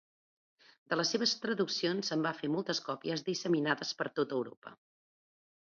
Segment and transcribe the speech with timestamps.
[0.93, 4.79] De les seves traduccions se’n van fer moltes còpies disseminades per tot Europa.